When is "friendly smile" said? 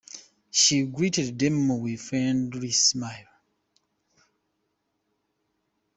2.03-3.27